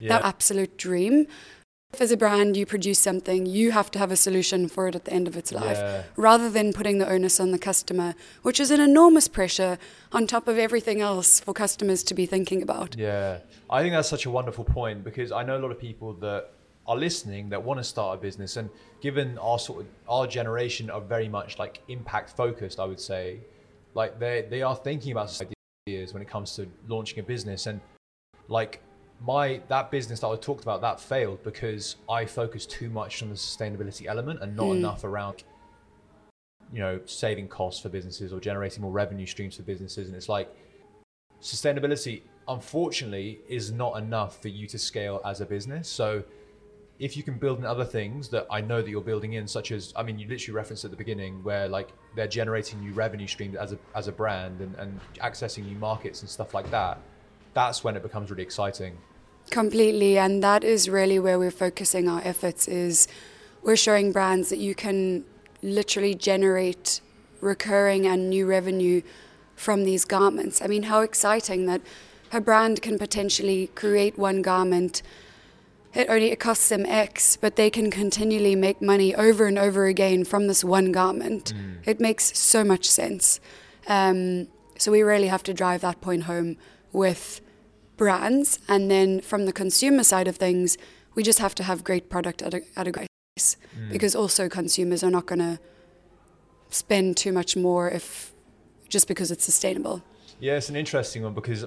[0.00, 1.26] That absolute dream.
[1.94, 4.96] If as a brand you produce something, you have to have a solution for it
[4.96, 6.02] at the end of its life, yeah.
[6.16, 9.78] rather than putting the onus on the customer, which is an enormous pressure
[10.12, 12.96] on top of everything else for customers to be thinking about.
[12.98, 13.38] Yeah,
[13.70, 16.50] I think that's such a wonderful point because I know a lot of people that
[16.86, 18.68] are listening that want to start a business, and
[19.04, 23.38] given our sort of our generation are very much like impact focused, I would say,
[23.92, 25.28] like they they are thinking about
[25.86, 27.66] ideas when it comes to launching a business.
[27.66, 27.82] And
[28.48, 28.80] like
[29.20, 33.28] my that business that I talked about that failed because I focused too much on
[33.28, 34.76] the sustainability element and not mm.
[34.78, 35.44] enough around
[36.72, 40.08] you know saving costs for businesses or generating more revenue streams for businesses.
[40.08, 40.48] And it's like
[41.42, 45.90] sustainability unfortunately is not enough for you to scale as a business.
[45.90, 46.24] So
[46.98, 49.72] if you can build in other things that I know that you're building in, such
[49.72, 53.26] as I mean, you literally referenced at the beginning where like they're generating new revenue
[53.26, 56.98] streams as a as a brand and, and accessing new markets and stuff like that
[57.54, 58.98] that's when it becomes really exciting.
[59.50, 62.68] Completely, and that is really where we're focusing our efforts.
[62.68, 63.08] Is
[63.62, 65.24] we're showing brands that you can
[65.62, 67.00] literally generate
[67.40, 69.00] recurring and new revenue
[69.54, 70.60] from these garments.
[70.60, 71.80] I mean, how exciting that
[72.32, 75.02] a brand can potentially create one garment.
[75.94, 79.86] It only it costs them X, but they can continually make money over and over
[79.86, 81.52] again from this one garment.
[81.54, 81.86] Mm.
[81.86, 83.40] It makes so much sense.
[83.86, 86.56] Um, so we really have to drive that point home
[86.92, 87.40] with
[87.96, 88.58] brands.
[88.68, 90.76] And then from the consumer side of things,
[91.14, 93.90] we just have to have great product at a, at a great price mm.
[93.90, 95.60] because also consumers are not going to
[96.70, 98.32] spend too much more if
[98.88, 100.02] just because it's sustainable.
[100.40, 101.64] Yeah, it's an interesting one because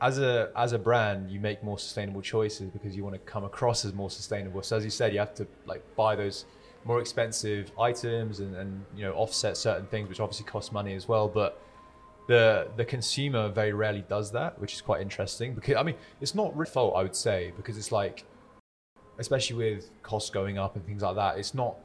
[0.00, 3.44] as a as a brand, you make more sustainable choices because you want to come
[3.44, 4.62] across as more sustainable.
[4.62, 6.46] So as you said, you have to like buy those
[6.84, 11.06] more expensive items and, and you know offset certain things, which obviously cost money as
[11.06, 11.28] well.
[11.28, 11.60] But
[12.28, 15.54] the the consumer very rarely does that, which is quite interesting.
[15.54, 18.24] Because I mean, it's not really fault, I would say, because it's like,
[19.18, 21.76] especially with costs going up and things like that, it's not.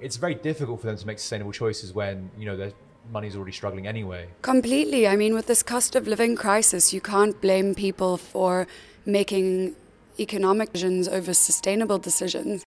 [0.00, 2.72] It's very difficult for them to make sustainable choices when you know their
[3.10, 4.28] money's already struggling anyway.
[4.42, 5.06] Completely.
[5.06, 8.66] I mean, with this cost of living crisis, you can't blame people for
[9.06, 9.76] making
[10.18, 12.64] economic decisions over sustainable decisions.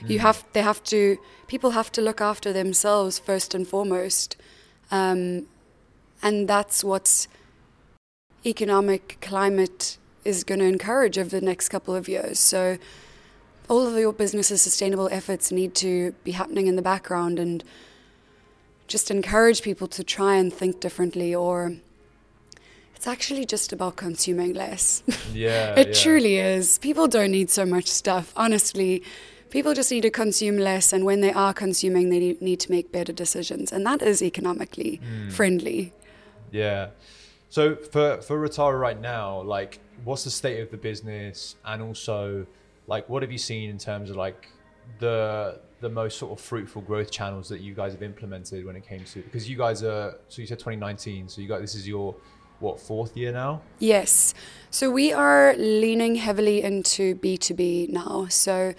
[0.00, 0.10] Mm.
[0.10, 4.36] You have they have to people have to look after themselves first and foremost.
[4.90, 5.46] Um,
[6.22, 7.26] and that's what
[8.46, 12.38] economic climate is going to encourage over the next couple of years.
[12.38, 12.78] So
[13.68, 17.64] all of your business's sustainable efforts need to be happening in the background and
[18.86, 21.76] just encourage people to try and think differently or
[22.94, 25.02] it's actually just about consuming less.
[25.32, 25.74] Yeah.
[25.74, 25.94] it yeah.
[25.94, 26.78] truly is.
[26.78, 28.32] People don't need so much stuff.
[28.36, 29.02] Honestly,
[29.50, 32.92] people just need to consume less and when they are consuming they need to make
[32.92, 35.32] better decisions and that is economically mm.
[35.32, 35.92] friendly.
[36.50, 36.90] Yeah.
[37.54, 42.46] So for for Rotaro right now, like, what's the state of the business, and also,
[42.88, 44.48] like, what have you seen in terms of like
[44.98, 48.86] the the most sort of fruitful growth channels that you guys have implemented when it
[48.86, 51.86] came to because you guys are so you said 2019, so you got this is
[51.86, 52.16] your
[52.58, 53.60] what fourth year now?
[53.78, 54.32] Yes.
[54.70, 58.26] So we are leaning heavily into B2B now.
[58.30, 58.74] So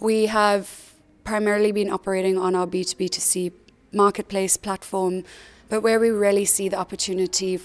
[0.00, 3.52] we have primarily been operating on our B2B2C
[3.92, 5.24] marketplace platform
[5.68, 7.60] but where we really see the opportunity,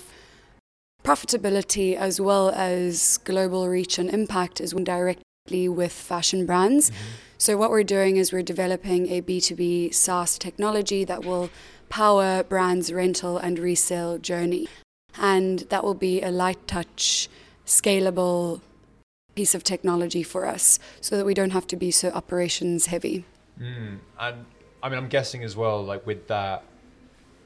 [1.03, 6.89] profitability, as well as global reach and impact is directly with fashion brands.
[6.89, 6.99] Mm-hmm.
[7.37, 11.49] So, what we're doing is we're developing a B2B SaaS technology that will
[11.89, 14.69] power brands' rental and resale journey.
[15.17, 17.27] And that will be a light touch,
[17.65, 18.61] scalable
[19.35, 23.25] piece of technology for us so that we don't have to be so operations heavy.
[23.59, 23.99] Mm.
[24.17, 24.45] And
[24.81, 26.63] I mean, I'm guessing as well, like with that,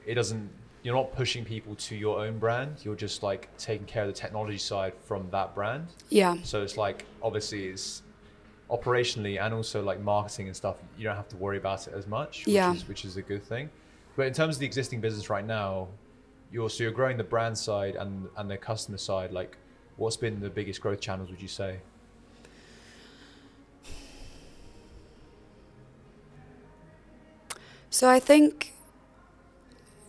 [0.05, 0.51] it doesn't,
[0.83, 2.77] you're not pushing people to your own brand.
[2.83, 5.87] You're just like taking care of the technology side from that brand.
[6.09, 6.35] Yeah.
[6.43, 8.03] So it's like, obviously, it's
[8.69, 12.05] operationally and also like marketing and stuff, you don't have to worry about it as
[12.07, 12.73] much, which, Yeah.
[12.73, 13.69] is, which is a good thing.
[14.15, 15.87] But in terms of the existing business right now,
[16.51, 19.31] you're so you're growing the brand side and and the customer side.
[19.31, 19.57] Like,
[19.97, 21.29] what's been the biggest growth channels?
[21.29, 21.79] Would you say?
[27.89, 28.73] So I think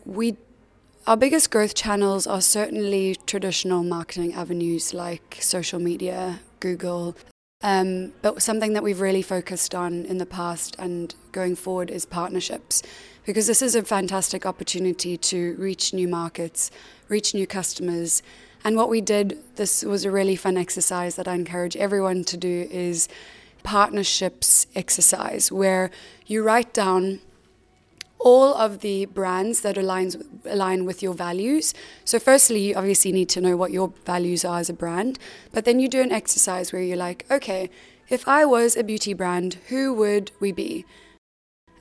[0.04, 0.36] we
[1.08, 7.16] our biggest growth channels are certainly traditional marketing avenues like social media, Google.
[7.62, 12.04] Um, but something that we've really focused on in the past and going forward is
[12.04, 12.82] partnerships,
[13.24, 16.70] because this is a fantastic opportunity to reach new markets,
[17.08, 18.22] reach new customers.
[18.62, 22.36] And what we did, this was a really fun exercise that I encourage everyone to
[22.36, 23.08] do, is
[23.62, 25.90] partnerships exercise, where
[26.26, 27.20] you write down
[28.18, 31.74] all of the brands that aligns align with your values.
[32.04, 35.18] So firstly, you obviously need to know what your values are as a brand,
[35.52, 37.70] but then you do an exercise where you're like, okay,
[38.08, 40.84] if I was a beauty brand, who would we be?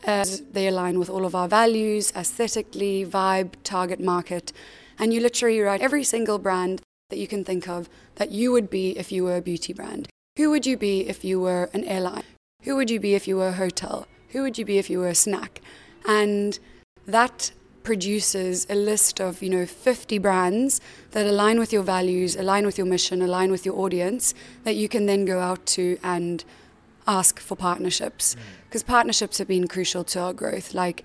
[0.04, 4.54] As they align with all of our values, aesthetically, vibe, target market,
[5.00, 8.70] and you literally write every single brand that you can think of that you would
[8.70, 10.08] be if you were a beauty brand.
[10.38, 12.24] Who would you be if you were an airline?
[12.64, 14.08] Who would you be if you were a hotel?
[14.30, 15.62] Who would you be if you were a snack?
[16.06, 16.60] And
[17.06, 17.52] that
[17.84, 20.82] produces a list of you know 50 brands
[21.12, 24.34] that align with your values align with your mission align with your audience
[24.66, 26.44] that you can then go out to and
[27.08, 28.36] ask for partnerships.
[28.36, 28.40] Mm.
[28.66, 30.74] Because partnerships have been crucial to our growth.
[30.74, 31.04] Like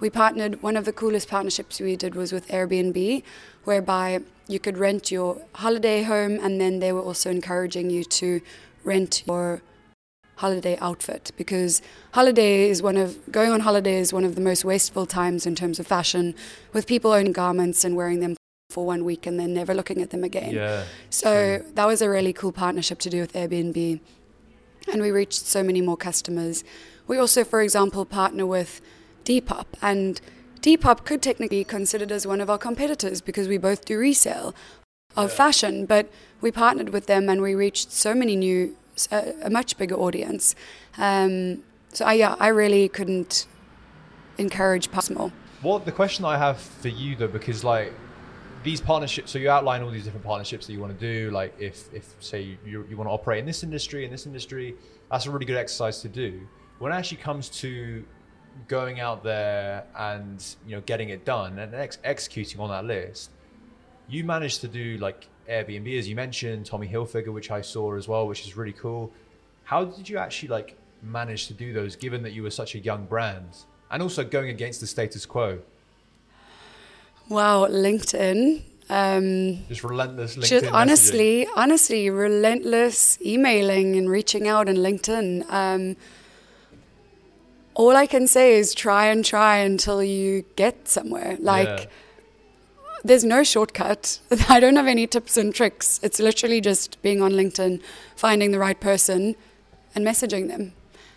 [0.00, 3.22] we partnered one of the coolest partnerships we did was with airbnb
[3.62, 8.42] whereby you could rent your holiday home and then they were also encouraging you to
[8.82, 9.62] rent your
[10.36, 11.80] holiday outfit because
[12.12, 15.54] holiday is one of going on holiday is one of the most wasteful times in
[15.54, 16.34] terms of fashion
[16.72, 18.34] with people owning garments and wearing them
[18.70, 20.84] for one week and then never looking at them again Yeah.
[21.10, 21.72] so true.
[21.74, 24.00] that was a really cool partnership to do with airbnb
[24.92, 26.64] and we reached so many more customers
[27.06, 28.80] we also for example partner with
[29.24, 30.20] depop and
[30.60, 34.54] depop could technically be considered as one of our competitors because we both do resale
[35.16, 35.36] of Yeah.
[35.36, 38.76] fashion but we partnered with them and we reached so many new
[39.10, 40.54] a, a much bigger audience.
[40.98, 43.46] Um, so I, yeah, I really couldn't
[44.38, 45.32] encourage pass more.
[45.62, 47.92] What the question I have for you though, because like
[48.64, 51.30] these partnerships, so you outline all these different partnerships that you want to do.
[51.30, 54.74] Like if, if say you, you want to operate in this industry, in this industry,
[55.10, 56.40] that's a really good exercise to do.
[56.78, 58.04] When it actually comes to
[58.68, 63.30] going out there and you know getting it done and ex- executing on that list,
[64.08, 68.08] you managed to do like Airbnb as you mentioned, Tommy Hilfiger, which I saw as
[68.08, 69.12] well, which is really cool.
[69.64, 72.78] How did you actually like manage to do those, given that you were such a
[72.78, 73.48] young brand,
[73.90, 75.58] and also going against the status quo?
[77.28, 78.62] Wow, LinkedIn.
[78.90, 80.48] Um, Just relentless LinkedIn.
[80.48, 80.72] just messaging.
[80.74, 85.50] honestly, honestly, relentless emailing and reaching out on LinkedIn.
[85.50, 85.96] Um,
[87.74, 91.36] all I can say is try and try until you get somewhere.
[91.40, 91.86] Like, Yeah.
[93.04, 94.20] There's no shortcut.
[94.48, 96.00] I don't have any tips and tricks.
[96.02, 97.82] It's literally just being on LinkedIn,
[98.16, 99.36] finding the right person,
[99.94, 100.72] and messaging them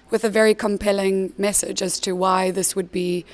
[0.09, 3.25] with a very compelling message as to why this would be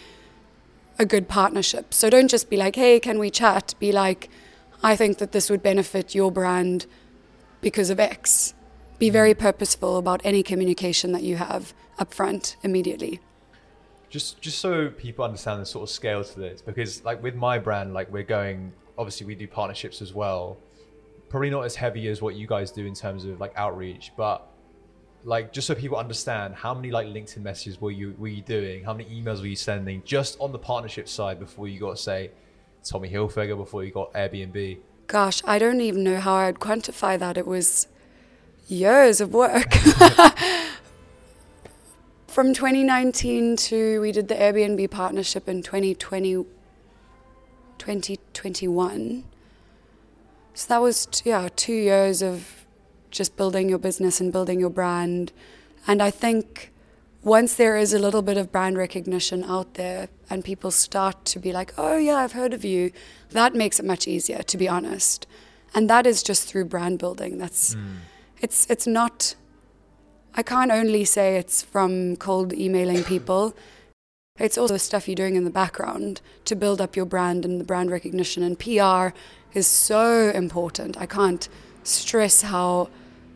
[0.97, 1.93] a good partnership.
[1.93, 3.73] So don't just be like, hey, can we chat?
[3.79, 4.29] Be like,
[4.83, 6.85] I think that this would benefit your brand
[7.61, 8.53] because of X.
[8.99, 9.13] Be mm.
[9.13, 13.19] very purposeful about any communication that you have upfront immediately.
[14.13, 17.57] Just just so people understand the sort of scale to this because like with my
[17.57, 20.55] brand like we're going obviously we do partnerships as well
[21.29, 24.51] probably not as heavy as what you guys do in terms of like outreach but
[25.23, 28.83] like just so people understand how many like linkedin messages were you were you doing
[28.83, 32.29] how many emails were you sending just on the partnership side before you got say
[32.83, 37.37] tommy hilfiger before you got airbnb Gosh, I don't even know how I'd quantify that.
[37.37, 37.87] It was
[38.67, 39.67] years of work.
[42.33, 46.33] From 2019 to we did the Airbnb partnership in 2020,
[47.77, 49.23] 2021.
[50.55, 52.65] So that was yeah two years of
[53.11, 55.31] just building your business and building your brand,
[55.85, 56.71] and I think
[57.21, 61.39] once there is a little bit of brand recognition out there and people start to
[61.39, 62.91] be like, oh, yeah, I've heard of you,
[63.29, 65.27] that makes it much easier, to be honest.
[65.75, 67.37] And that is just through brand building.
[67.37, 67.97] That's, hmm.
[68.41, 69.35] it's, it's not,
[70.35, 73.55] I can't only say it's from cold emailing people.
[74.39, 77.65] It's also stuff you're doing in the background to build up your brand and the
[77.65, 78.41] brand recognition.
[78.41, 79.15] And PR
[79.53, 80.97] is so important.
[80.97, 81.47] I can't
[81.83, 82.89] stress how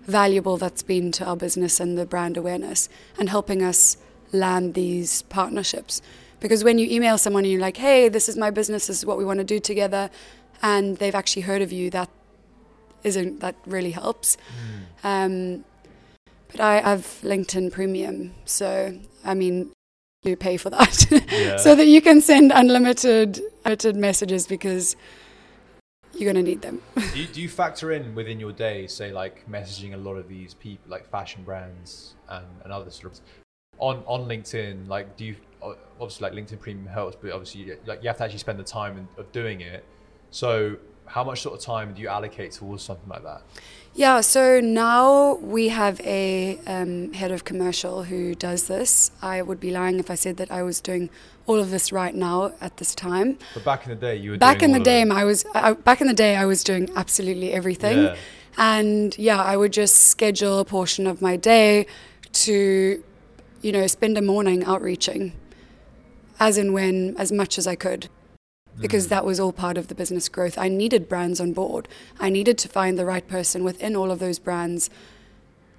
[0.06, 2.90] valuable that's been to our business and the brand awareness
[3.20, 3.98] and helping us
[4.32, 6.02] land these partnerships.
[6.40, 9.06] Because when you email someone and you're like, hey, this is my business, this is
[9.06, 10.10] what we want to do together,
[10.62, 12.10] and they've actually heard of you, that
[13.04, 14.38] isn't that really helps.
[15.04, 15.26] Mm.
[15.58, 15.66] Um,
[16.52, 19.72] but I have LinkedIn Premium, so I mean,
[20.24, 21.58] you pay for that yeah.
[21.58, 24.96] so that you can send unlimited, unlimited messages because
[26.14, 26.82] you're going to need them.
[26.96, 30.28] do, you, do you factor in within your day, say like messaging a lot of
[30.28, 33.20] these people, like fashion brands and, and other sort of
[33.80, 34.88] on on LinkedIn?
[34.88, 35.36] Like, do you
[36.00, 39.08] obviously like LinkedIn Premium helps, but obviously like you have to actually spend the time
[39.18, 39.84] of doing it.
[40.30, 40.78] So
[41.08, 43.42] how much sort of time do you allocate towards something like that?
[43.96, 49.10] Yeah, so now we have a um, head of commercial who does this.
[49.24, 51.10] I would be lying if I said that I was doing
[51.48, 53.40] all of this right now at this time.
[53.56, 55.02] But back in the day, you were back in the day.
[55.02, 56.36] I was I, back in the day.
[56.36, 58.16] I was doing absolutely everything, yeah.
[58.58, 61.88] and yeah, I would just schedule a portion of my day
[62.34, 63.04] to,
[63.62, 65.34] you know, spend a morning outreaching,
[66.40, 68.10] as and when, as much as I could
[68.80, 69.10] because mm.
[69.10, 70.58] that was all part of the business growth.
[70.58, 71.88] I needed brands on board.
[72.20, 74.90] I needed to find the right person within all of those brands,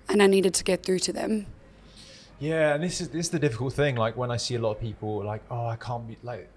[0.09, 1.47] and I needed to get through to them.
[2.39, 3.97] Yeah, and this is this is the difficult thing.
[3.97, 6.49] Like when I see a lot of people like, oh, I can't be like.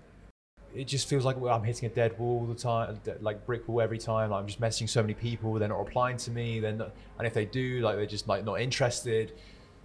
[0.74, 3.82] It just feels like I'm hitting a dead wall all the time, like brick wall
[3.82, 4.30] every time.
[4.30, 5.54] Like I'm just messaging so many people.
[5.56, 6.62] They're not replying to me.
[6.62, 6.82] Then,
[7.18, 9.34] and if they do, like they're just like not interested.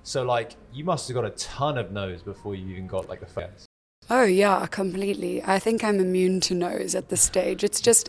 [0.05, 3.19] So like you must have got a ton of no's before you even got like
[3.19, 3.66] the first.
[4.09, 5.43] Oh, yeah, completely.
[5.43, 7.65] I think I'm immune to no's at this stage.
[7.65, 8.09] It's just,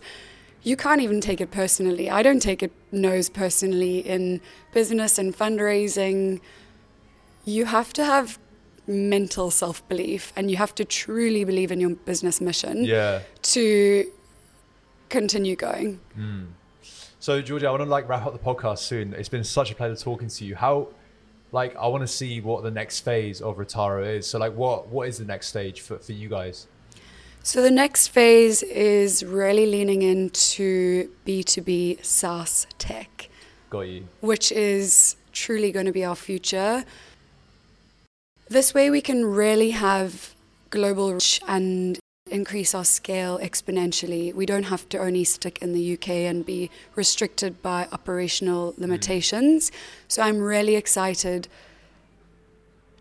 [0.61, 2.09] you can't even take it personally.
[2.09, 4.41] I don't take it no's personally in
[4.73, 6.39] business and fundraising.
[7.45, 8.37] You have to have
[8.85, 13.21] mental self belief and you have to truly believe in your business mission yeah.
[13.41, 14.05] to
[15.09, 15.99] continue going.
[16.17, 16.47] Mm.
[17.19, 19.13] So, Georgia, I want to like wrap up the podcast soon.
[19.13, 20.55] It's been such a pleasure talking to you.
[20.55, 20.89] How
[21.51, 24.27] like I want to see what the next phase of Rotaro is.
[24.27, 26.67] So like what what is the next stage for, for you guys?
[27.43, 33.29] So the next phase is really leaning into B2B SaaS tech.
[33.69, 34.07] Got you.
[34.19, 36.83] Which is truly going to be our future.
[38.49, 40.33] This way we can really have
[40.69, 41.97] global reach and
[42.29, 44.33] increase our scale exponentially.
[44.33, 48.79] We don't have to only stick in the UK and be restricted by operational mm.
[48.79, 49.69] limitations.
[49.69, 49.73] Mm.
[50.07, 51.47] So I'm really excited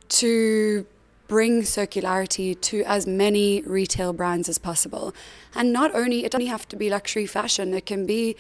[0.09, 0.87] to
[1.29, 5.15] bring circularity to as many retail brands as possible.
[5.55, 8.37] And not only, it doesn't have to be luxury fashion, it can be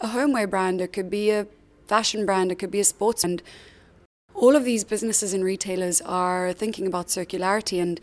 [0.00, 1.46] a homeware brand, it could be a
[1.86, 3.42] fashion brand, it could be a sports brand.
[4.34, 8.00] All of these businesses and retailers are thinking about circularity and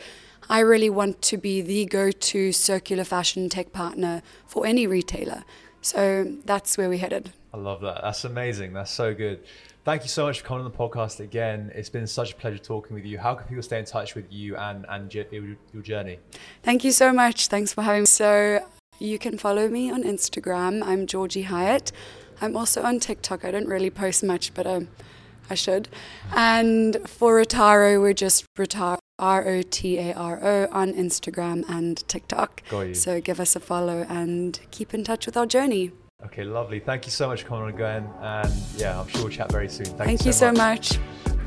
[0.50, 5.44] I really want to be the go to circular fashion tech partner for any retailer.
[5.82, 7.32] So that's where we're headed.
[7.54, 8.02] I love that.
[8.02, 8.74] That's amazing.
[8.74, 9.44] That's so good.
[9.84, 11.70] Thank you so much for coming on the podcast again.
[11.76, 13.18] It's been such a pleasure talking with you.
[13.18, 16.20] How can people stay in touch with you and, and your journey?
[16.64, 17.48] Thank you so much.
[17.48, 18.06] Thanks for having me.
[18.06, 18.66] So
[19.00, 20.84] you can follow me on Instagram.
[20.86, 21.92] I'm Georgie Hyatt.
[22.42, 23.44] I'm also on TikTok.
[23.44, 24.88] I don't really post much, but um,
[25.50, 25.90] I should.
[26.34, 29.00] And for Rotaro, we're just Rotaro.
[29.24, 32.62] R O T A R O on Instagram and TikTok.
[32.94, 35.92] So give us a follow and keep in touch with our journey.
[36.26, 36.80] Okay, lovely.
[36.80, 38.10] Thank you so much for coming on again.
[38.20, 39.86] And yeah, I'm sure we'll chat very soon.
[39.86, 41.00] Thank, Thank you so, you so much.
[41.00, 41.40] much.